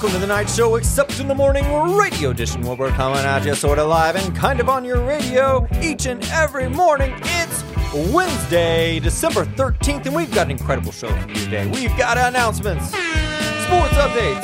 Welcome 0.00 0.18
to 0.18 0.26
the 0.26 0.32
Knight 0.32 0.48
show, 0.48 0.76
except 0.76 1.20
in 1.20 1.28
the 1.28 1.34
morning 1.34 1.62
radio 1.94 2.30
edition, 2.30 2.62
where 2.62 2.74
we're 2.74 2.88
coming 2.92 3.18
at 3.18 3.44
you 3.44 3.54
sort 3.54 3.78
of 3.78 3.86
live 3.88 4.16
and 4.16 4.34
kind 4.34 4.58
of 4.58 4.70
on 4.70 4.82
your 4.82 4.98
radio 5.04 5.68
each 5.82 6.06
and 6.06 6.24
every 6.30 6.70
morning. 6.70 7.12
It's 7.22 7.62
Wednesday, 8.10 8.98
December 8.98 9.44
13th, 9.44 10.06
and 10.06 10.14
we've 10.14 10.32
got 10.32 10.46
an 10.46 10.52
incredible 10.52 10.90
show 10.90 11.08
for 11.08 11.28
you 11.28 11.34
today. 11.34 11.66
We've 11.66 11.94
got 11.98 12.16
announcements, 12.16 12.86
sports 12.86 13.92
updates, 13.92 14.40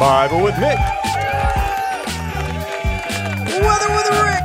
Bible 0.00 0.42
with 0.42 0.54
Mick, 0.56 0.80
weather 3.62 3.90
with 3.94 4.10
Rick, 4.20 4.44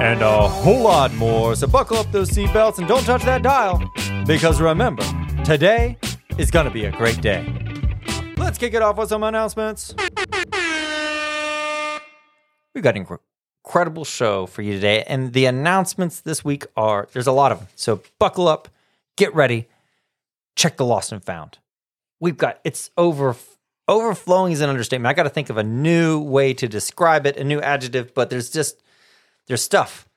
and 0.00 0.22
a 0.22 0.46
whole 0.46 0.82
lot 0.82 1.12
more. 1.14 1.56
So 1.56 1.66
buckle 1.66 1.96
up 1.96 2.12
those 2.12 2.30
seatbelts 2.30 2.78
and 2.78 2.86
don't 2.86 3.02
touch 3.02 3.24
that 3.24 3.42
dial, 3.42 3.82
because 4.24 4.60
remember, 4.60 5.02
today 5.44 5.98
is 6.38 6.50
going 6.50 6.64
to 6.64 6.72
be 6.72 6.84
a 6.84 6.92
great 6.92 7.20
day. 7.20 7.44
Let's 8.36 8.58
kick 8.58 8.74
it 8.74 8.82
off 8.82 8.96
with 8.96 9.08
some 9.10 9.22
announcements. 9.22 9.94
We've 12.74 12.82
got 12.82 12.96
an 12.96 13.06
incredible 13.64 14.04
show 14.04 14.46
for 14.46 14.62
you 14.62 14.72
today, 14.72 15.04
and 15.04 15.32
the 15.32 15.44
announcements 15.44 16.20
this 16.20 16.44
week 16.44 16.66
are 16.76 17.08
there's 17.12 17.26
a 17.26 17.32
lot 17.32 17.52
of 17.52 17.58
them. 17.58 17.68
So 17.76 18.02
buckle 18.18 18.48
up, 18.48 18.68
get 19.16 19.34
ready, 19.34 19.68
check 20.56 20.76
the 20.76 20.84
lost 20.84 21.12
and 21.12 21.22
found. 21.22 21.58
We've 22.18 22.36
got 22.36 22.60
it's 22.64 22.90
over 22.96 23.36
overflowing 23.88 24.52
is 24.52 24.60
an 24.60 24.70
understatement. 24.70 25.10
I 25.10 25.14
got 25.14 25.24
to 25.24 25.30
think 25.30 25.50
of 25.50 25.58
a 25.58 25.64
new 25.64 26.20
way 26.20 26.54
to 26.54 26.66
describe 26.66 27.26
it, 27.26 27.36
a 27.36 27.44
new 27.44 27.60
adjective, 27.60 28.14
but 28.14 28.30
there's 28.30 28.50
just 28.50 28.82
there's 29.46 29.62
stuff. 29.62 30.08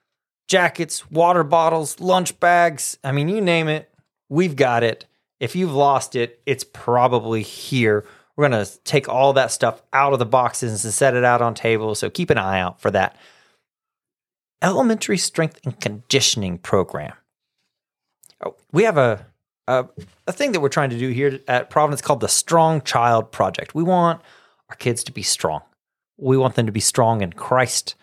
Jackets, 0.47 1.09
water 1.11 1.43
bottles, 1.43 1.99
lunch 1.99 2.39
bags, 2.39 2.97
I 3.03 3.11
mean 3.11 3.27
you 3.27 3.41
name 3.41 3.67
it, 3.67 3.91
we've 4.29 4.55
got 4.55 4.83
it. 4.83 5.05
If 5.39 5.55
you've 5.55 5.73
lost 5.73 6.15
it, 6.15 6.41
it's 6.45 6.63
probably 6.63 7.41
here. 7.41 8.05
We're 8.35 8.49
going 8.49 8.65
to 8.65 8.79
take 8.83 9.09
all 9.09 9.33
that 9.33 9.51
stuff 9.51 9.81
out 9.93 10.13
of 10.13 10.19
the 10.19 10.25
boxes 10.25 10.83
and 10.83 10.93
set 10.93 11.15
it 11.15 11.23
out 11.23 11.41
on 11.41 11.53
tables, 11.53 11.99
so 11.99 12.09
keep 12.09 12.29
an 12.29 12.37
eye 12.37 12.59
out 12.59 12.81
for 12.81 12.91
that. 12.91 13.17
Elementary 14.61 15.17
Strength 15.17 15.61
and 15.63 15.79
Conditioning 15.79 16.57
Program. 16.57 17.13
Oh, 18.45 18.55
we 18.71 18.83
have 18.83 18.97
a, 18.97 19.25
a 19.67 19.85
a 20.27 20.31
thing 20.31 20.51
that 20.51 20.59
we're 20.59 20.69
trying 20.69 20.89
to 20.89 20.97
do 20.97 21.09
here 21.09 21.39
at 21.47 21.69
Providence 21.69 22.01
called 22.01 22.19
the 22.19 22.27
Strong 22.27 22.81
Child 22.81 23.31
Project. 23.31 23.75
We 23.75 23.83
want 23.83 24.21
our 24.69 24.75
kids 24.75 25.03
to 25.05 25.11
be 25.11 25.21
strong. 25.21 25.61
We 26.17 26.37
want 26.37 26.55
them 26.55 26.65
to 26.65 26.71
be 26.71 26.79
strong 26.79 27.21
in 27.21 27.33
Christ. 27.33 27.95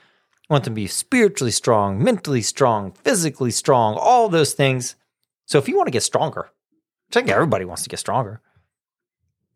We 0.49 0.55
want 0.55 0.65
them 0.65 0.75
to 0.75 0.81
be 0.81 0.87
spiritually 0.87 1.51
strong, 1.51 2.03
mentally 2.03 2.43
strong, 2.43 2.93
physically 2.93 3.51
strong, 3.51 3.97
all 3.99 4.29
those 4.29 4.53
things. 4.53 4.97
So 5.47 5.59
if 5.59 5.69
you 5.69 5.77
want 5.77 5.87
to 5.89 5.93
get 5.93 6.03
stronger, 6.03 6.51
I 7.13 7.21
think 7.21 7.29
everybody 7.29 7.65
wants 7.65 7.83
to 7.83 7.89
get 7.89 7.99
stronger. 7.99 8.41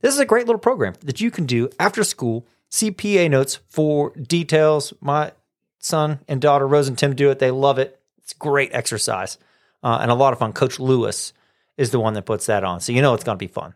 This 0.01 0.13
is 0.13 0.21
a 0.21 0.27
great 0.27 0.47
little 0.47 0.61
program 0.61 0.95
that 1.01 1.21
you 1.21 1.31
can 1.31 1.47
do 1.47 1.71
after 1.81 2.05
school. 2.05 2.47
CPA 2.71 3.31
notes 3.31 3.61
for 3.69 4.11
details. 4.11 4.93
My 5.01 5.33
son 5.79 6.21
and 6.29 6.41
daughter 6.41 6.67
Rose 6.67 6.89
and 6.89 6.99
Tim 6.99 7.15
do 7.15 7.31
it. 7.31 7.39
They 7.39 7.51
love 7.51 7.79
it. 7.79 8.01
It's 8.19 8.35
great 8.35 8.75
exercise 8.75 9.39
uh, 9.83 9.99
and 10.01 10.11
a 10.11 10.15
lot 10.15 10.33
of 10.33 10.39
fun. 10.39 10.53
Coach 10.53 10.79
Lewis 10.79 11.33
is 11.77 11.91
the 11.91 12.01
one 12.01 12.15
that 12.15 12.27
puts 12.27 12.47
that 12.47 12.65
on, 12.65 12.81
so 12.81 12.93
you 12.93 13.01
know 13.01 13.15
it's 13.15 13.25
going 13.25 13.39
to 13.39 13.43
be 13.43 13.53
fun. 13.53 13.75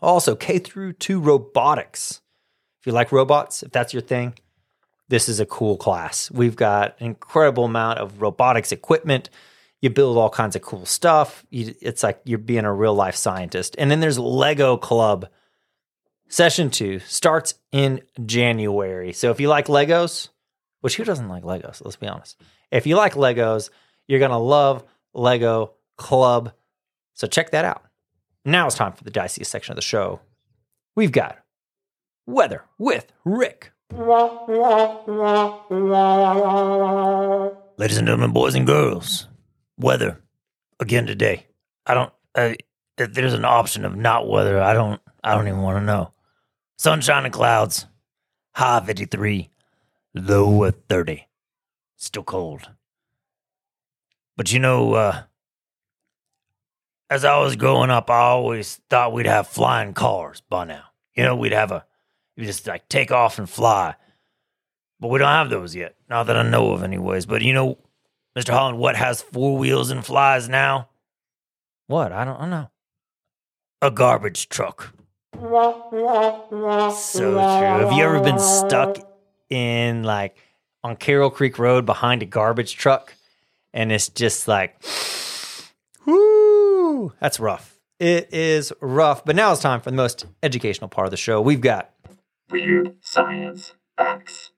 Also, 0.00 0.36
K 0.36 0.58
through 0.58 0.92
two 0.94 1.20
robotics. 1.20 2.20
If 2.80 2.86
you 2.86 2.92
like 2.92 3.10
robots, 3.10 3.62
if 3.62 3.72
that's 3.72 3.92
your 3.92 4.02
thing, 4.02 4.34
this 5.08 5.28
is 5.28 5.40
a 5.40 5.46
cool 5.46 5.76
class. 5.76 6.30
We've 6.30 6.56
got 6.56 6.96
an 7.00 7.06
incredible 7.06 7.64
amount 7.64 7.98
of 7.98 8.20
robotics 8.20 8.72
equipment. 8.72 9.30
You 9.80 9.90
build 9.90 10.18
all 10.18 10.30
kinds 10.30 10.56
of 10.56 10.62
cool 10.62 10.84
stuff. 10.84 11.44
You, 11.50 11.74
it's 11.80 12.02
like 12.02 12.20
you're 12.24 12.38
being 12.38 12.64
a 12.64 12.72
real 12.72 12.94
life 12.94 13.16
scientist. 13.16 13.76
And 13.78 13.90
then 13.90 14.00
there's 14.00 14.18
Lego 14.18 14.76
Club. 14.76 15.28
Session 16.28 16.70
two 16.70 17.00
starts 17.00 17.54
in 17.72 18.02
January. 18.24 19.12
So 19.12 19.30
if 19.30 19.40
you 19.40 19.48
like 19.48 19.66
Legos, 19.66 20.28
which 20.80 20.96
who 20.96 21.04
doesn't 21.04 21.28
like 21.28 21.42
Legos? 21.42 21.84
Let's 21.84 21.96
be 21.96 22.06
honest. 22.06 22.40
If 22.70 22.86
you 22.86 22.96
like 22.96 23.14
Legos, 23.14 23.70
you're 24.06 24.20
going 24.20 24.30
to 24.30 24.36
love 24.36 24.84
Lego 25.12 25.72
Club. 25.96 26.52
So 27.14 27.26
check 27.26 27.50
that 27.50 27.64
out. 27.64 27.84
Now 28.44 28.66
it's 28.66 28.76
time 28.76 28.92
for 28.92 29.04
the 29.04 29.10
dicey 29.10 29.44
section 29.44 29.72
of 29.72 29.76
the 29.76 29.82
show. 29.82 30.20
We've 30.94 31.12
got 31.12 31.38
Weather 32.26 32.64
with 32.78 33.12
Rick. 33.24 33.72
Ladies 37.76 37.96
and 37.98 38.06
gentlemen, 38.06 38.32
boys 38.32 38.54
and 38.54 38.66
girls, 38.66 39.26
weather 39.80 40.20
again 40.78 41.06
today. 41.06 41.46
I 41.86 41.94
don't. 41.94 42.12
If 42.34 43.14
there's 43.14 43.32
an 43.32 43.44
option 43.44 43.84
of 43.84 43.96
not 43.96 44.28
weather, 44.28 44.60
I 44.60 44.72
don't. 44.72 45.00
I 45.24 45.34
don't 45.34 45.48
even 45.48 45.62
want 45.62 45.78
to 45.78 45.84
know. 45.84 46.12
Sunshine 46.76 47.24
and 47.24 47.34
clouds, 47.34 47.86
high 48.54 48.80
53, 48.80 49.50
low 50.14 50.64
at 50.64 50.88
30. 50.88 51.26
Still 51.96 52.22
cold. 52.22 52.70
But 54.36 54.50
you 54.50 54.58
know, 54.58 54.94
uh, 54.94 55.22
as 57.10 57.24
I 57.24 57.38
was 57.38 57.56
growing 57.56 57.90
up, 57.90 58.08
I 58.08 58.20
always 58.20 58.80
thought 58.88 59.12
we'd 59.12 59.26
have 59.26 59.48
flying 59.48 59.92
cars 59.92 60.40
by 60.48 60.64
now. 60.64 60.84
You 61.14 61.24
know, 61.24 61.36
we'd 61.36 61.52
have 61.52 61.72
a, 61.72 61.84
you 62.36 62.46
just 62.46 62.66
like 62.66 62.88
take 62.88 63.12
off 63.12 63.38
and 63.38 63.50
fly. 63.50 63.96
But 65.00 65.08
we 65.08 65.18
don't 65.18 65.28
have 65.28 65.50
those 65.50 65.74
yet. 65.74 65.96
Not 66.08 66.24
that 66.28 66.36
I 66.36 66.42
know 66.42 66.72
of, 66.72 66.82
anyways. 66.82 67.26
But 67.26 67.42
you 67.42 67.52
know, 67.52 67.78
Mr. 68.38 68.50
Holland, 68.50 68.78
what 68.78 68.96
has 68.96 69.22
four 69.22 69.58
wheels 69.58 69.90
and 69.90 70.04
flies 70.04 70.48
now? 70.48 70.88
What? 71.86 72.12
I 72.12 72.24
don't, 72.24 72.36
I 72.36 72.40
don't 72.40 72.50
know. 72.50 72.70
A 73.82 73.90
garbage 73.90 74.48
truck. 74.48 74.94
So 75.32 75.40
true. 77.18 77.38
Have 77.38 77.92
you 77.92 78.04
ever 78.04 78.20
been 78.20 78.38
stuck 78.38 78.98
in 79.48 80.04
like 80.04 80.36
on 80.84 80.96
Carroll 80.96 81.30
Creek 81.30 81.58
Road 81.58 81.86
behind 81.86 82.22
a 82.22 82.26
garbage 82.26 82.76
truck? 82.76 83.14
And 83.72 83.90
it's 83.90 84.08
just 84.08 84.46
like, 84.48 84.76
whoo, 86.06 87.12
that's 87.20 87.40
rough. 87.40 87.78
It 87.98 88.32
is 88.32 88.72
rough. 88.80 89.24
But 89.24 89.36
now 89.36 89.52
it's 89.52 89.60
time 89.60 89.80
for 89.80 89.90
the 89.90 89.96
most 89.96 90.26
educational 90.42 90.88
part 90.88 91.06
of 91.06 91.10
the 91.10 91.16
show. 91.16 91.40
We've 91.40 91.60
got 91.60 91.90
Weird 92.50 92.96
science 93.00 93.74
facts. 93.96 94.50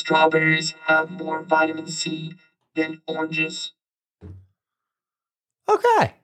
Strawberries 0.00 0.74
have 0.86 1.10
more 1.10 1.42
vitamin 1.42 1.86
C 1.86 2.32
than 2.74 3.02
oranges. 3.06 3.72
Okay. 5.68 6.14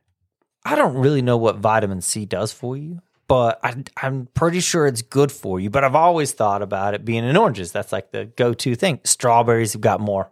I 0.64 0.74
don't 0.74 0.96
really 0.96 1.20
know 1.20 1.36
what 1.36 1.58
vitamin 1.58 2.00
C 2.00 2.24
does 2.24 2.52
for 2.52 2.74
you, 2.74 3.02
but 3.28 3.60
I, 3.62 3.84
I'm 3.98 4.28
pretty 4.32 4.60
sure 4.60 4.86
it's 4.86 5.02
good 5.02 5.30
for 5.30 5.60
you. 5.60 5.68
But 5.68 5.84
I've 5.84 5.94
always 5.94 6.32
thought 6.32 6.62
about 6.62 6.94
it 6.94 7.04
being 7.04 7.22
in 7.22 7.36
oranges. 7.36 7.70
That's 7.70 7.92
like 7.92 8.12
the 8.12 8.24
go 8.24 8.54
to 8.54 8.74
thing. 8.74 9.00
Strawberries 9.04 9.74
have 9.74 9.82
got 9.82 10.00
more. 10.00 10.30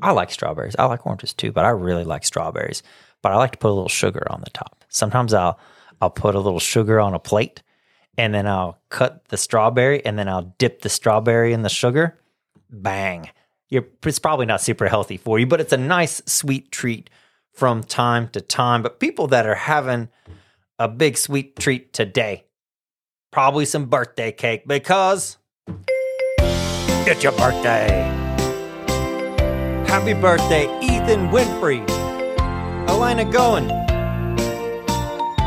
I 0.00 0.12
like 0.12 0.30
strawberries. 0.30 0.74
I 0.78 0.86
like 0.86 1.06
oranges 1.06 1.34
too, 1.34 1.52
but 1.52 1.66
I 1.66 1.70
really 1.70 2.04
like 2.04 2.24
strawberries. 2.24 2.82
But 3.20 3.32
I 3.32 3.36
like 3.36 3.52
to 3.52 3.58
put 3.58 3.68
a 3.68 3.76
little 3.76 3.88
sugar 3.88 4.26
on 4.30 4.40
the 4.40 4.50
top. 4.50 4.82
Sometimes 4.88 5.34
I'll 5.34 5.60
I'll 6.00 6.10
put 6.10 6.34
a 6.34 6.40
little 6.40 6.60
sugar 6.60 7.00
on 7.00 7.12
a 7.12 7.18
plate 7.18 7.62
and 8.16 8.32
then 8.32 8.46
I'll 8.46 8.78
cut 8.88 9.28
the 9.28 9.36
strawberry 9.36 10.04
and 10.06 10.18
then 10.18 10.26
I'll 10.26 10.54
dip 10.56 10.80
the 10.80 10.88
strawberry 10.88 11.52
in 11.52 11.60
the 11.62 11.68
sugar. 11.68 12.18
Bang. 12.70 13.30
You're, 13.68 13.86
it's 14.04 14.18
probably 14.18 14.46
not 14.46 14.60
super 14.60 14.88
healthy 14.88 15.16
for 15.16 15.38
you, 15.38 15.46
but 15.46 15.60
it's 15.60 15.72
a 15.72 15.78
nice 15.78 16.22
sweet 16.26 16.72
treat 16.72 17.10
from 17.52 17.82
time 17.82 18.28
to 18.30 18.40
time. 18.40 18.82
But 18.82 19.00
people 19.00 19.26
that 19.28 19.46
are 19.46 19.54
having 19.54 20.08
a 20.78 20.88
big 20.88 21.18
sweet 21.18 21.56
treat 21.56 21.92
today, 21.92 22.44
probably 23.30 23.64
some 23.64 23.86
birthday 23.86 24.32
cake 24.32 24.66
because 24.66 25.36
it's 25.68 27.22
your 27.22 27.32
birthday. 27.32 28.14
Happy 29.86 30.12
birthday, 30.14 30.64
Ethan 30.82 31.30
Winfrey, 31.30 31.88
Elena 32.88 33.24
Goen, 33.24 33.68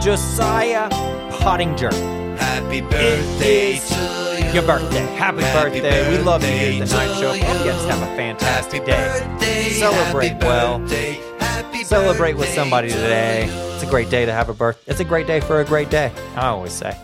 Josiah 0.01 0.89
Pottinger. 1.29 1.93
Happy 2.37 2.81
birthday 2.81 3.77
to. 3.77 4.20
Your 4.53 4.63
birthday. 4.63 4.99
Happy, 5.15 5.41
Happy 5.43 5.79
birthday. 5.79 6.09
We 6.17 6.21
love 6.23 6.43
you 6.43 6.49
here 6.51 6.81
at 6.83 6.87
the 6.89 6.93
Knight 6.93 7.15
show. 7.17 7.33
to 7.33 7.45
Hope 7.45 7.59
you 7.65 7.71
guys 7.71 7.85
have 7.85 8.01
a 8.01 8.15
fantastic 8.17 8.85
Happy 8.85 8.91
day. 8.91 9.25
birthday, 9.29 9.69
Celebrate 9.69 10.27
happy 10.29 10.45
well. 10.45 10.79
birthday, 10.79 11.13
happy 11.39 11.83
Celebrate 11.85 12.33
with 12.33 12.49
somebody 12.49 12.89
to 12.89 12.93
today. 12.93 13.45
you. 13.45 13.51
It's 13.75 13.83
a 13.83 13.89
great 13.89 14.09
day 14.09 14.25
to 14.25 14.33
have 14.33 14.49
a 14.49 14.53
birth. 14.53 14.83
It's 14.87 14.99
a 14.99 15.05
great 15.05 15.25
day 15.25 15.39
for 15.39 15.61
a 15.61 15.65
great 15.65 15.89
day. 15.89 16.11
I 16.35 16.47
always 16.47 16.73
say. 16.73 16.97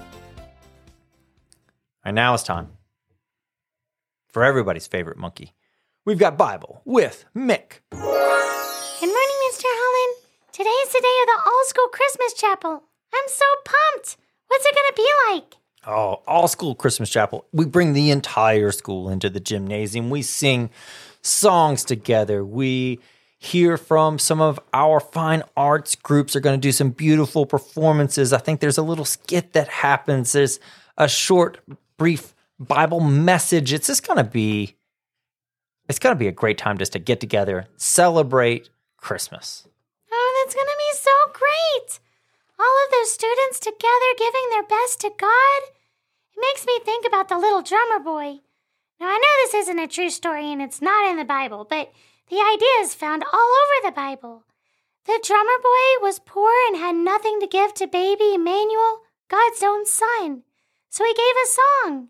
And 2.04 2.16
now 2.16 2.34
it's 2.34 2.44
time 2.44 2.68
for 4.28 4.44
everybody's 4.44 4.86
favorite 4.88 5.18
monkey. 5.18 5.54
We've 6.04 6.20
got 6.20 6.38
Bible 6.38 6.82
with 6.84 7.24
Mick. 7.34 7.80
Good 7.92 8.00
morning, 8.02 9.40
Mr. 9.48 9.64
Holland. 9.66 10.18
Today 10.52 10.70
is 10.70 10.90
the 10.92 11.00
day 11.00 11.18
of 11.22 11.28
the 11.28 11.50
all 11.50 11.64
school 11.66 11.88
Christmas 11.94 12.34
chapel. 12.34 12.84
I'm 13.14 13.28
so 13.30 13.46
pumped. 13.64 14.18
What's 14.48 14.66
it 14.66 14.76
going 14.76 14.90
to 14.90 14.96
be 14.96 15.10
like? 15.32 15.54
Oh, 15.90 16.22
all 16.28 16.50
school 16.50 16.76
Christmas 16.76 17.10
chapel. 17.10 17.46
We 17.54 17.64
bring 17.64 17.94
the 17.94 18.12
entire 18.12 18.74
school 18.74 19.10
into 19.10 19.30
the 19.30 19.40
gymnasium. 19.40 20.10
We 20.10 20.22
sing 20.22 20.70
songs 21.22 21.86
together. 21.86 22.44
We 22.44 23.00
hear 23.40 23.78
from 23.78 24.20
some 24.20 24.42
of 24.42 24.60
our 24.74 25.00
fine 25.00 25.44
arts 25.56 25.96
groups 25.96 26.36
are 26.36 26.42
going 26.42 26.60
to 26.60 26.62
do 26.62 26.74
some 26.74 26.90
beautiful 26.90 27.46
performances. 27.46 28.34
I 28.34 28.40
think 28.40 28.60
there's 28.60 28.78
a 28.78 28.84
little 28.84 29.06
skit 29.06 29.54
that 29.54 29.70
happens. 29.70 30.34
There's 30.34 30.60
a 30.98 31.08
short, 31.08 31.60
brief 31.96 32.36
Bible 32.60 33.00
message. 33.00 33.72
It's 33.72 33.88
just 33.88 34.06
going 34.06 34.18
to 34.18 34.30
be 34.30 34.76
it's 35.88 36.00
going 36.00 36.14
to 36.14 36.20
be 36.20 36.28
a 36.28 36.34
great 36.34 36.58
time 36.58 36.78
just 36.78 36.92
to 36.94 37.00
get 37.00 37.22
together, 37.22 37.66
celebrate 37.78 38.70
Christmas. 38.98 39.66
Oh, 40.12 40.44
that's 40.44 40.54
going 40.54 40.68
to 40.68 40.78
be 40.78 40.98
so 40.98 41.12
great. 41.32 42.00
All 42.60 42.66
of 42.86 42.92
those 42.92 43.14
students 43.14 43.60
together 43.60 44.12
giving 44.18 44.50
their 44.52 44.64
best 44.64 45.00
to 45.02 45.12
God. 45.18 45.77
It 46.38 46.42
makes 46.42 46.68
me 46.68 46.80
think 46.86 47.04
about 47.08 47.30
the 47.30 47.38
little 47.40 47.64
drummer 47.64 47.98
boy. 47.98 48.42
Now, 49.00 49.08
I 49.08 49.18
know 49.18 49.34
this 49.44 49.56
isn't 49.56 49.80
a 49.80 49.88
true 49.88 50.12
story 50.12 50.52
and 50.52 50.62
it's 50.62 50.84
not 50.84 51.10
in 51.10 51.18
the 51.18 51.26
Bible, 51.26 51.66
but 51.68 51.92
the 52.30 52.36
idea 52.36 52.82
is 52.82 52.94
found 52.94 53.24
all 53.24 53.40
over 53.40 53.88
the 53.88 53.92
Bible. 53.92 54.44
The 55.06 55.20
drummer 55.26 55.58
boy 55.64 56.06
was 56.06 56.20
poor 56.20 56.52
and 56.68 56.78
had 56.78 56.96
nothing 56.96 57.40
to 57.40 57.48
give 57.48 57.74
to 57.76 57.88
baby 57.88 58.36
Emmanuel, 58.36 59.02
God's 59.30 59.64
own 59.64 59.88
son. 59.88 60.44
So 60.90 61.04
he 61.06 61.14
gave 61.14 61.36
a 61.44 61.88
song. 61.88 62.10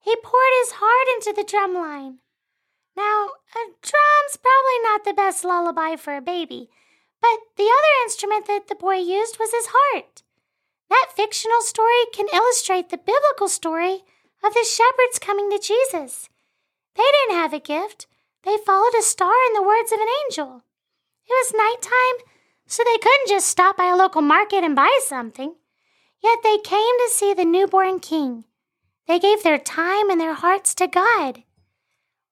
He 0.00 0.16
poured 0.16 0.54
his 0.62 0.72
heart 0.78 1.08
into 1.14 1.32
the 1.32 1.48
drum 1.48 1.74
line. 1.74 2.18
Now, 2.96 3.28
a 3.54 3.62
drum's 3.80 4.38
probably 4.42 4.78
not 4.82 5.04
the 5.04 5.14
best 5.14 5.44
lullaby 5.44 5.94
for 5.94 6.16
a 6.16 6.20
baby, 6.20 6.68
but 7.20 7.38
the 7.56 7.70
other 7.70 8.02
instrument 8.02 8.46
that 8.48 8.66
the 8.66 8.74
boy 8.74 8.96
used 8.96 9.38
was 9.38 9.52
his 9.52 9.68
heart. 9.70 10.22
That 10.92 11.16
fictional 11.16 11.62
story 11.62 12.04
can 12.12 12.26
illustrate 12.34 12.90
the 12.90 12.98
biblical 12.98 13.48
story 13.48 14.04
of 14.44 14.52
the 14.52 14.68
shepherds 14.68 15.18
coming 15.18 15.48
to 15.48 15.58
Jesus. 15.58 16.28
They 16.96 17.02
didn't 17.02 17.40
have 17.40 17.54
a 17.54 17.60
gift, 17.60 18.06
they 18.44 18.58
followed 18.58 18.92
a 18.98 19.00
star 19.00 19.32
in 19.46 19.54
the 19.54 19.62
words 19.62 19.90
of 19.90 20.00
an 20.00 20.14
angel. 20.26 20.64
It 21.26 21.32
was 21.32 21.54
nighttime, 21.56 22.28
so 22.66 22.82
they 22.84 22.98
couldn't 22.98 23.28
just 23.28 23.46
stop 23.46 23.78
by 23.78 23.86
a 23.86 23.96
local 23.96 24.20
market 24.20 24.64
and 24.64 24.76
buy 24.76 24.92
something. 25.06 25.54
Yet 26.22 26.40
they 26.42 26.58
came 26.58 26.98
to 26.98 27.10
see 27.10 27.32
the 27.32 27.46
newborn 27.46 27.98
king. 27.98 28.44
They 29.08 29.18
gave 29.18 29.42
their 29.42 29.58
time 29.58 30.10
and 30.10 30.20
their 30.20 30.34
hearts 30.34 30.74
to 30.74 30.86
God. 30.86 31.42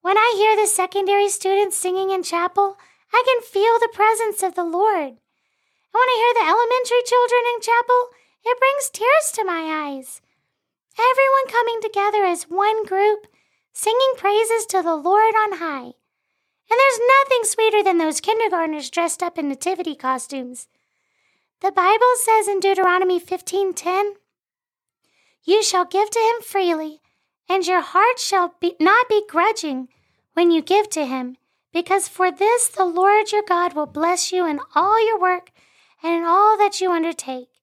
When 0.03 0.19
I 0.19 0.35
hear 0.37 0.55
the 0.55 0.69
secondary 0.69 1.31
students 1.31 1.79
singing 1.79 2.11
in 2.11 2.23
chapel, 2.23 2.77
I 3.11 3.23
can 3.25 3.41
feel 3.41 3.79
the 3.79 3.95
presence 3.95 4.43
of 4.43 4.55
the 4.55 4.65
Lord. 4.65 5.17
And 5.17 5.97
when 5.97 6.09
I 6.13 6.17
hear 6.21 6.45
the 6.45 6.51
elementary 6.51 7.03
children 7.07 7.41
in 7.55 7.63
chapel, 7.63 8.20
it 8.45 8.59
brings 8.59 8.91
tears 8.91 9.33
to 9.35 9.45
my 9.45 9.89
eyes. 9.89 10.21
Everyone 10.99 11.49
coming 11.49 11.81
together 11.81 12.25
as 12.25 12.45
one 12.45 12.85
group, 12.85 13.27
singing 13.73 14.15
praises 14.17 14.67
to 14.67 14.83
the 14.83 14.97
Lord 14.97 15.35
on 15.35 15.59
high. 15.59 15.93
And 16.71 16.79
there's 16.79 17.01
nothing 17.19 17.45
sweeter 17.45 17.83
than 17.83 17.99
those 17.99 18.21
kindergartners 18.21 18.91
dressed 18.91 19.23
up 19.23 19.39
in 19.39 19.49
nativity 19.49 19.95
costumes. 19.95 20.69
The 21.61 21.73
Bible 21.73 22.15
says 22.23 22.49
in 22.49 22.61
Deuteronomy 22.61 23.19
15:10, 23.19 24.17
"You 25.43 25.63
shall 25.63 25.85
give 25.85 26.11
to 26.11 26.19
him 26.19 26.43
freely, 26.43 27.03
and 27.49 27.67
your 27.67 27.81
heart 27.81 28.19
shall 28.19 28.55
be, 28.61 28.77
not 28.79 29.09
be 29.09 29.27
grudging 29.29 29.89
when 30.35 30.51
you 30.51 30.63
give 30.63 30.89
to 30.91 31.05
him, 31.05 31.37
because 31.73 32.09
for 32.09 32.31
this 32.31 32.69
the 32.69 32.85
Lord 32.85 33.33
your 33.33 33.43
God 33.43 33.75
will 33.75 33.87
bless 33.87 34.33
you 34.33 34.47
in 34.47 34.61
all 34.75 35.05
your 35.05 35.19
work 35.19 35.51
and 36.03 36.15
in 36.15 36.25
all 36.25 36.57
that 36.57 36.81
you 36.81 36.93
undertake. 36.93 37.60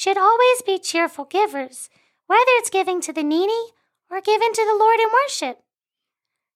Should 0.00 0.16
always 0.16 0.62
be 0.64 0.78
cheerful 0.78 1.26
givers, 1.26 1.90
whether 2.26 2.40
it's 2.56 2.70
giving 2.70 3.02
to 3.02 3.12
the 3.12 3.22
needy 3.22 3.74
or 4.10 4.22
giving 4.22 4.50
to 4.50 4.64
the 4.64 4.78
Lord 4.82 4.98
in 4.98 5.08
worship. 5.12 5.62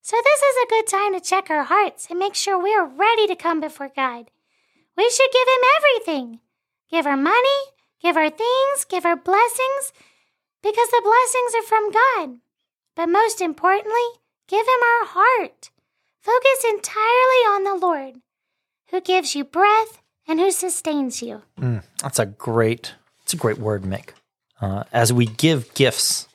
So, 0.00 0.16
this 0.16 0.40
is 0.40 0.56
a 0.56 0.70
good 0.70 0.86
time 0.86 1.12
to 1.12 1.20
check 1.20 1.50
our 1.50 1.64
hearts 1.64 2.06
and 2.08 2.18
make 2.18 2.34
sure 2.34 2.58
we 2.58 2.74
are 2.74 2.86
ready 2.86 3.26
to 3.26 3.36
come 3.36 3.60
before 3.60 3.90
God. 3.94 4.30
We 4.96 5.10
should 5.10 5.28
give 5.30 5.46
Him 5.46 5.62
everything 5.76 6.40
give 6.90 7.04
our 7.04 7.18
money, 7.18 7.60
give 8.00 8.16
our 8.16 8.30
things, 8.30 8.86
give 8.88 9.04
our 9.04 9.14
blessings, 9.14 9.92
because 10.62 10.88
the 10.88 11.02
blessings 11.04 11.54
are 11.54 11.68
from 11.68 11.90
God. 11.90 12.38
But 12.96 13.10
most 13.10 13.42
importantly, 13.42 14.22
give 14.48 14.66
Him 14.66 14.82
our 14.82 15.06
heart. 15.08 15.68
Focus 16.18 16.64
entirely 16.66 17.44
on 17.52 17.64
the 17.64 17.74
Lord, 17.74 18.22
who 18.88 19.02
gives 19.02 19.34
you 19.34 19.44
breath 19.44 20.00
and 20.26 20.40
who 20.40 20.50
sustains 20.50 21.20
you. 21.20 21.42
Mm, 21.60 21.84
that's 22.00 22.18
a 22.18 22.24
great, 22.24 22.94
a 23.34 23.36
great 23.36 23.58
word, 23.58 23.82
Mick. 23.82 24.10
Uh, 24.60 24.84
as 24.92 25.12
we 25.12 25.26
give 25.26 25.74
gifts 25.74 26.28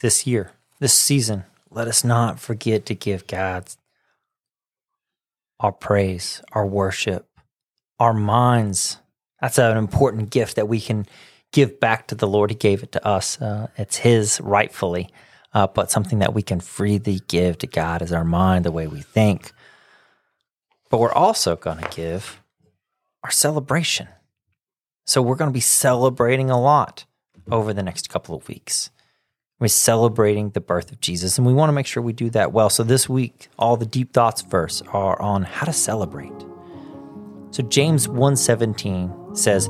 this 0.00 0.26
year, 0.26 0.52
this 0.78 0.94
season, 0.94 1.44
let 1.70 1.88
us 1.88 2.04
not 2.04 2.38
forget 2.38 2.86
to 2.86 2.94
give 2.94 3.26
God 3.26 3.68
our 5.58 5.72
praise, 5.72 6.42
our 6.52 6.66
worship, 6.66 7.26
our 7.98 8.14
minds. 8.14 8.98
That's 9.40 9.58
an 9.58 9.76
important 9.76 10.30
gift 10.30 10.56
that 10.56 10.68
we 10.68 10.80
can 10.80 11.06
give 11.52 11.80
back 11.80 12.06
to 12.08 12.14
the 12.14 12.28
Lord. 12.28 12.50
He 12.50 12.56
gave 12.56 12.82
it 12.82 12.92
to 12.92 13.06
us. 13.06 13.40
Uh, 13.40 13.68
it's 13.76 13.96
His 13.96 14.40
rightfully, 14.40 15.08
uh, 15.52 15.66
but 15.66 15.90
something 15.90 16.20
that 16.20 16.34
we 16.34 16.42
can 16.42 16.60
freely 16.60 17.20
give 17.28 17.58
to 17.58 17.66
God 17.66 18.02
is 18.02 18.12
our 18.12 18.24
mind, 18.24 18.64
the 18.64 18.72
way 18.72 18.86
we 18.86 19.00
think. 19.00 19.52
But 20.90 20.98
we're 20.98 21.12
also 21.12 21.56
going 21.56 21.78
to 21.78 21.88
give 21.88 22.40
our 23.22 23.30
celebration. 23.30 24.08
So 25.10 25.20
we're 25.20 25.34
going 25.34 25.50
to 25.50 25.52
be 25.52 25.58
celebrating 25.58 26.50
a 26.50 26.60
lot 26.60 27.04
over 27.50 27.74
the 27.74 27.82
next 27.82 28.08
couple 28.08 28.36
of 28.36 28.46
weeks. 28.46 28.90
We're 29.58 29.66
celebrating 29.66 30.50
the 30.50 30.60
birth 30.60 30.92
of 30.92 31.00
Jesus, 31.00 31.36
and 31.36 31.44
we 31.44 31.52
want 31.52 31.68
to 31.68 31.72
make 31.72 31.88
sure 31.88 32.00
we 32.00 32.12
do 32.12 32.30
that 32.30 32.52
well. 32.52 32.70
So 32.70 32.84
this 32.84 33.08
week, 33.08 33.48
all 33.58 33.76
the 33.76 33.86
deep 33.86 34.12
thoughts 34.12 34.42
verse 34.42 34.82
are 34.92 35.20
on 35.20 35.42
how 35.42 35.66
to 35.66 35.72
celebrate. 35.72 36.46
So 37.50 37.64
James 37.64 38.06
1:17 38.06 39.36
says, 39.36 39.68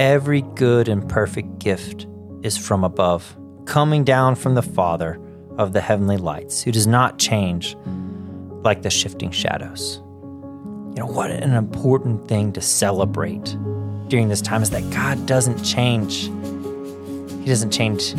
Every 0.00 0.40
good 0.40 0.88
and 0.88 1.06
perfect 1.06 1.58
gift 1.58 2.06
is 2.42 2.56
from 2.56 2.82
above, 2.82 3.36
coming 3.66 4.04
down 4.04 4.36
from 4.36 4.54
the 4.54 4.62
Father 4.62 5.20
of 5.58 5.74
the 5.74 5.82
heavenly 5.82 6.16
lights, 6.16 6.62
who 6.62 6.72
does 6.72 6.86
not 6.86 7.18
change 7.18 7.76
like 8.64 8.80
the 8.80 8.88
shifting 8.88 9.32
shadows. 9.32 10.00
You 10.94 11.00
know, 11.00 11.08
what 11.08 11.30
an 11.30 11.52
important 11.52 12.26
thing 12.26 12.54
to 12.54 12.62
celebrate 12.62 13.54
during 14.08 14.28
this 14.28 14.40
time 14.40 14.62
is 14.62 14.70
that 14.70 14.88
God 14.90 15.26
doesn't 15.26 15.62
change. 15.62 16.24
He 17.42 17.46
doesn't 17.46 17.70
change 17.70 18.14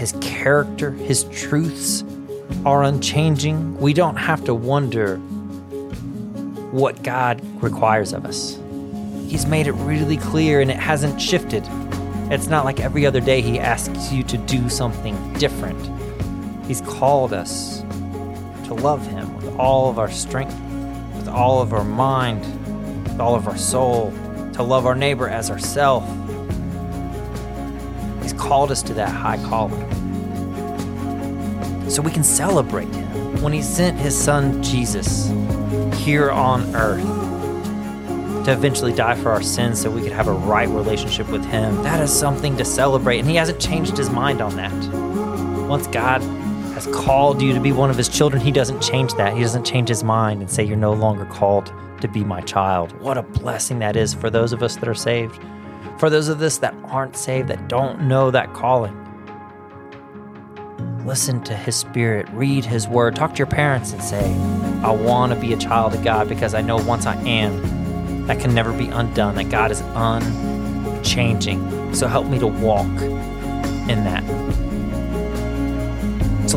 his 0.00 0.12
character, 0.22 0.92
his 0.92 1.24
truths 1.24 2.04
are 2.64 2.84
unchanging. 2.84 3.78
We 3.78 3.92
don't 3.92 4.16
have 4.16 4.42
to 4.46 4.54
wonder 4.54 5.18
what 6.72 7.02
God 7.02 7.42
requires 7.62 8.14
of 8.14 8.24
us. 8.24 8.58
He's 9.28 9.44
made 9.44 9.66
it 9.66 9.72
really 9.72 10.16
clear 10.16 10.62
and 10.62 10.70
it 10.70 10.78
hasn't 10.78 11.20
shifted. 11.20 11.64
It's 12.30 12.46
not 12.46 12.64
like 12.64 12.80
every 12.80 13.04
other 13.04 13.20
day 13.20 13.42
He 13.42 13.60
asks 13.60 14.10
you 14.10 14.22
to 14.24 14.38
do 14.38 14.70
something 14.70 15.34
different. 15.34 15.78
He's 16.66 16.80
called 16.80 17.34
us 17.34 17.82
to 18.64 18.74
love 18.74 19.06
Him 19.06 19.36
with 19.36 19.54
all 19.58 19.90
of 19.90 19.98
our 19.98 20.10
strength, 20.10 20.58
with 21.14 21.28
all 21.28 21.60
of 21.60 21.74
our 21.74 21.84
mind, 21.84 22.40
with 23.04 23.20
all 23.20 23.34
of 23.34 23.46
our 23.46 23.58
soul, 23.58 24.14
to 24.54 24.62
love 24.62 24.86
our 24.86 24.94
neighbor 24.94 25.28
as 25.28 25.50
ourselves. 25.50 26.06
He's 28.22 28.32
called 28.32 28.70
us 28.70 28.82
to 28.84 28.94
that 28.94 29.08
high 29.08 29.38
calling. 29.44 29.88
So 31.90 32.02
we 32.02 32.10
can 32.10 32.22
celebrate 32.22 32.88
Him 32.94 33.42
when 33.42 33.52
He 33.52 33.62
sent 33.62 33.98
His 33.98 34.16
Son 34.16 34.62
Jesus 34.62 35.32
here 35.96 36.30
on 36.30 36.74
earth 36.74 37.20
to 38.44 38.52
eventually 38.52 38.92
die 38.92 39.16
for 39.16 39.30
our 39.30 39.42
sins 39.42 39.80
so 39.80 39.90
we 39.90 40.02
could 40.02 40.12
have 40.12 40.28
a 40.28 40.32
right 40.32 40.68
relationship 40.68 41.28
with 41.28 41.44
Him. 41.44 41.82
That 41.82 42.00
is 42.00 42.12
something 42.12 42.56
to 42.56 42.64
celebrate, 42.64 43.18
and 43.18 43.28
He 43.28 43.36
hasn't 43.36 43.60
changed 43.60 43.96
His 43.96 44.08
mind 44.08 44.40
on 44.40 44.56
that. 44.56 44.72
Once 45.68 45.86
God 45.88 46.22
has 46.74 46.86
called 46.86 47.42
you 47.42 47.52
to 47.52 47.60
be 47.60 47.72
one 47.72 47.90
of 47.90 47.96
His 47.96 48.08
children, 48.08 48.42
He 48.42 48.52
doesn't 48.52 48.80
change 48.80 49.14
that. 49.14 49.34
He 49.34 49.42
doesn't 49.42 49.64
change 49.64 49.88
His 49.88 50.04
mind 50.04 50.40
and 50.40 50.50
say, 50.50 50.64
You're 50.64 50.76
no 50.76 50.92
longer 50.92 51.24
called 51.24 51.72
to 52.00 52.08
be 52.08 52.24
my 52.24 52.40
child. 52.40 52.98
What 53.00 53.18
a 53.18 53.22
blessing 53.22 53.78
that 53.80 53.96
is 53.96 54.14
for 54.14 54.30
those 54.30 54.52
of 54.52 54.62
us 54.62 54.76
that 54.76 54.88
are 54.88 54.94
saved. 54.94 55.40
For 55.98 56.10
those 56.10 56.28
of 56.28 56.40
us 56.42 56.58
that 56.58 56.74
aren't 56.84 57.16
saved, 57.16 57.48
that 57.48 57.68
don't 57.68 58.02
know 58.02 58.30
that 58.30 58.52
calling. 58.54 58.96
Listen 61.06 61.42
to 61.44 61.54
His 61.54 61.76
Spirit, 61.76 62.28
read 62.30 62.64
His 62.64 62.86
Word, 62.86 63.16
talk 63.16 63.32
to 63.32 63.38
your 63.38 63.46
parents 63.46 63.92
and 63.92 64.02
say, 64.02 64.32
I 64.82 64.90
want 64.90 65.32
to 65.32 65.38
be 65.38 65.52
a 65.52 65.56
child 65.56 65.94
of 65.94 66.04
God 66.04 66.28
because 66.28 66.54
I 66.54 66.60
know 66.60 66.76
once 66.76 67.06
I 67.06 67.16
am, 67.16 68.26
that 68.26 68.38
can 68.38 68.54
never 68.54 68.72
be 68.72 68.88
undone, 68.88 69.34
that 69.36 69.50
God 69.50 69.70
is 69.70 69.82
unchanging. 69.94 71.94
So 71.94 72.06
help 72.06 72.26
me 72.26 72.38
to 72.38 72.46
walk 72.46 72.86
in 72.86 74.04
that. 74.04 74.49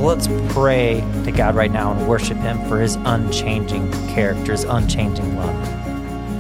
Let's 0.03 0.27
pray 0.53 0.99
to 1.23 1.31
God 1.31 1.55
right 1.55 1.71
now 1.71 1.93
and 1.93 2.09
worship 2.09 2.37
Him 2.39 2.61
for 2.67 2.81
His 2.81 2.95
unchanging 3.05 3.89
character, 4.09 4.51
His 4.51 4.65
unchanging 4.65 5.37
love. 5.37 5.55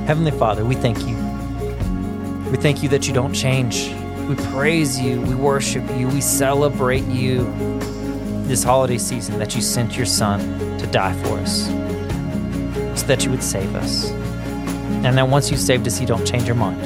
Heavenly 0.05 0.31
Father, 0.31 0.65
we 0.65 0.75
thank 0.75 0.99
you. 1.07 1.15
We 2.51 2.57
thank 2.57 2.83
you 2.83 2.89
that 2.89 3.07
you 3.07 3.13
don't 3.13 3.33
change. 3.33 3.87
We 4.27 4.35
praise 4.51 4.99
you, 4.99 5.21
we 5.21 5.33
worship 5.33 5.89
you, 5.97 6.09
we 6.09 6.19
celebrate 6.19 7.05
you 7.05 7.45
this 8.47 8.63
holiday 8.63 8.97
season 8.97 9.39
that 9.39 9.55
you 9.55 9.61
sent 9.61 9.95
your 9.95 10.07
Son 10.07 10.41
to 10.77 10.85
die 10.87 11.13
for 11.23 11.39
us. 11.39 11.67
so 12.99 13.07
that 13.07 13.23
you 13.23 13.31
would 13.31 13.41
save 13.41 13.73
us. 13.75 14.09
And 15.05 15.17
that 15.17 15.29
once 15.29 15.49
you 15.49 15.55
saved 15.55 15.87
us, 15.87 16.01
you 16.01 16.05
don't 16.05 16.25
change 16.27 16.43
your 16.43 16.55
mind. 16.55 16.81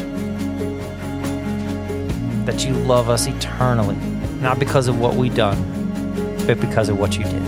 That 2.45 2.63
you 2.67 2.73
love 2.73 3.09
us 3.09 3.25
eternally, 3.25 3.95
not 4.41 4.59
because 4.59 4.87
of 4.87 4.99
what 4.99 5.15
we've 5.15 5.35
done, 5.35 5.76
but 6.47 6.59
because 6.61 6.87
of 6.87 6.97
what 6.97 7.17
you 7.17 7.25
did. 7.25 7.43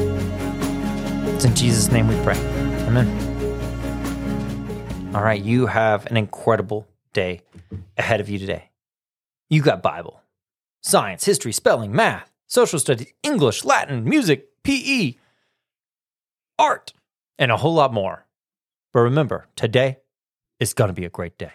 It's 1.33 1.45
in 1.45 1.55
Jesus' 1.55 1.89
name 1.89 2.09
we 2.09 2.15
pray. 2.21 2.37
Amen. 2.85 3.07
All 5.15 5.23
right, 5.23 5.41
you 5.41 5.67
have 5.67 6.05
an 6.07 6.17
incredible 6.17 6.85
day 7.13 7.41
ahead 7.97 8.19
of 8.19 8.29
you 8.29 8.37
today. 8.37 8.71
You 9.49 9.61
got 9.61 9.81
Bible, 9.81 10.21
science, 10.81 11.23
history, 11.23 11.53
spelling, 11.53 11.93
math, 11.93 12.29
social 12.45 12.77
studies, 12.77 13.13
English, 13.23 13.63
Latin, 13.63 14.03
music, 14.03 14.49
PE, 14.63 15.15
art, 16.59 16.91
and 17.37 17.51
a 17.51 17.57
whole 17.57 17.73
lot 17.73 17.93
more. 17.93 18.25
But 18.91 18.99
remember, 18.99 19.47
today 19.55 19.99
is 20.59 20.73
going 20.73 20.89
to 20.89 20.93
be 20.93 21.05
a 21.05 21.09
great 21.09 21.37
day. 21.37 21.53